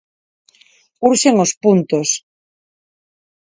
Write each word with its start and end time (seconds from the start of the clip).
Urxen 1.07 1.35
os 1.45 1.51
puntos. 1.63 2.09